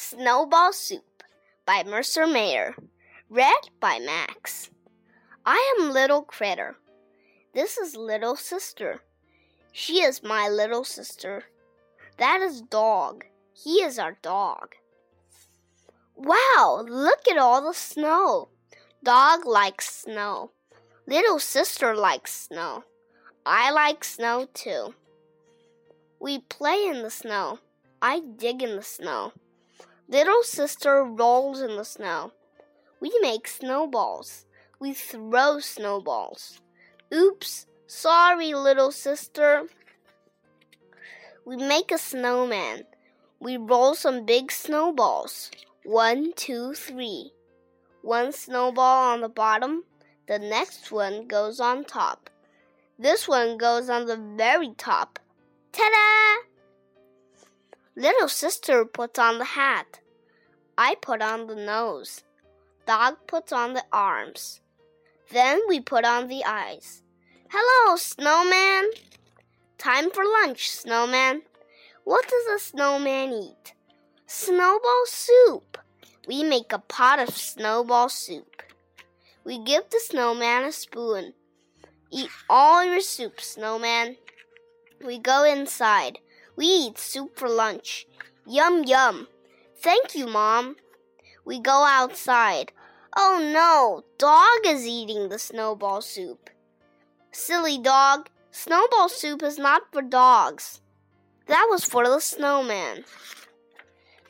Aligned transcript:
Snowball 0.00 0.72
Soup 0.72 1.22
by 1.66 1.84
Mercer 1.84 2.26
Mayer. 2.26 2.74
Read 3.28 3.68
by 3.80 3.98
Max. 3.98 4.70
I 5.44 5.76
am 5.78 5.92
Little 5.92 6.22
Critter. 6.22 6.78
This 7.52 7.76
is 7.76 7.94
Little 7.94 8.34
Sister. 8.34 9.02
She 9.72 10.00
is 10.00 10.22
my 10.22 10.48
little 10.48 10.84
sister. 10.84 11.44
That 12.16 12.40
is 12.40 12.62
Dog. 12.62 13.26
He 13.52 13.82
is 13.82 13.98
our 13.98 14.16
dog. 14.22 14.74
Wow, 16.16 16.82
look 16.88 17.28
at 17.30 17.38
all 17.38 17.62
the 17.62 17.74
snow. 17.74 18.48
Dog 19.04 19.44
likes 19.44 19.94
snow. 19.94 20.52
Little 21.06 21.38
sister 21.38 21.94
likes 21.94 22.32
snow. 22.32 22.84
I 23.44 23.70
like 23.70 24.02
snow 24.02 24.48
too. 24.54 24.94
We 26.18 26.38
play 26.38 26.86
in 26.86 27.02
the 27.02 27.10
snow. 27.10 27.58
I 28.00 28.20
dig 28.20 28.62
in 28.62 28.76
the 28.76 28.82
snow. 28.82 29.34
Little 30.10 30.42
sister 30.42 31.04
rolls 31.04 31.60
in 31.60 31.76
the 31.76 31.84
snow. 31.84 32.32
We 32.98 33.16
make 33.22 33.46
snowballs. 33.46 34.44
We 34.80 34.92
throw 34.92 35.60
snowballs. 35.60 36.60
Oops, 37.14 37.66
sorry, 37.86 38.52
little 38.52 38.90
sister. 38.90 39.68
We 41.46 41.54
make 41.54 41.92
a 41.92 41.98
snowman. 41.98 42.86
We 43.38 43.56
roll 43.56 43.94
some 43.94 44.26
big 44.26 44.50
snowballs. 44.50 45.52
One, 45.84 46.32
two, 46.34 46.74
three. 46.74 47.30
One 48.02 48.32
snowball 48.32 49.12
on 49.12 49.20
the 49.20 49.28
bottom, 49.28 49.84
the 50.26 50.40
next 50.40 50.90
one 50.90 51.28
goes 51.28 51.60
on 51.60 51.84
top. 51.84 52.30
This 52.98 53.28
one 53.28 53.58
goes 53.58 53.88
on 53.88 54.06
the 54.06 54.16
very 54.16 54.74
top. 54.76 55.20
Ta 55.70 55.88
da! 55.88 56.09
Little 57.96 58.28
sister 58.28 58.84
puts 58.84 59.18
on 59.18 59.38
the 59.38 59.44
hat. 59.44 60.00
I 60.78 60.94
put 61.00 61.20
on 61.20 61.46
the 61.46 61.56
nose. 61.56 62.22
Dog 62.86 63.16
puts 63.26 63.52
on 63.52 63.74
the 63.74 63.84
arms. 63.92 64.60
Then 65.32 65.60
we 65.68 65.80
put 65.80 66.04
on 66.04 66.28
the 66.28 66.44
eyes. 66.44 67.02
Hello, 67.50 67.96
snowman! 67.96 68.90
Time 69.76 70.10
for 70.10 70.24
lunch, 70.24 70.70
snowman. 70.70 71.42
What 72.04 72.28
does 72.28 72.46
a 72.46 72.64
snowman 72.64 73.32
eat? 73.32 73.74
Snowball 74.26 75.04
soup. 75.06 75.78
We 76.28 76.44
make 76.44 76.72
a 76.72 76.78
pot 76.78 77.18
of 77.18 77.36
snowball 77.36 78.08
soup. 78.08 78.62
We 79.44 79.58
give 79.58 79.90
the 79.90 80.00
snowman 80.00 80.64
a 80.64 80.72
spoon. 80.72 81.34
Eat 82.12 82.30
all 82.48 82.84
your 82.84 83.00
soup, 83.00 83.40
snowman. 83.40 84.16
We 85.04 85.18
go 85.18 85.44
inside. 85.44 86.18
We 86.56 86.66
eat 86.66 86.98
soup 86.98 87.38
for 87.38 87.48
lunch. 87.48 88.06
Yum, 88.46 88.84
yum. 88.84 89.28
Thank 89.76 90.14
you, 90.14 90.26
Mom. 90.26 90.76
We 91.44 91.58
go 91.58 91.84
outside. 91.84 92.72
Oh 93.16 93.40
no, 93.42 94.04
dog 94.18 94.60
is 94.66 94.86
eating 94.86 95.28
the 95.28 95.38
snowball 95.38 96.00
soup. 96.00 96.50
Silly 97.32 97.78
dog, 97.78 98.28
snowball 98.50 99.08
soup 99.08 99.42
is 99.42 99.58
not 99.58 99.82
for 99.92 100.02
dogs. 100.02 100.80
That 101.46 101.66
was 101.70 101.84
for 101.84 102.06
the 102.06 102.20
snowman. 102.20 103.04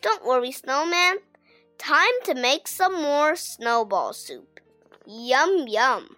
Don't 0.00 0.24
worry, 0.24 0.52
snowman. 0.52 1.16
Time 1.76 2.16
to 2.24 2.34
make 2.34 2.68
some 2.68 2.94
more 2.94 3.36
snowball 3.36 4.12
soup. 4.12 4.60
Yum, 5.06 5.66
yum. 5.68 6.16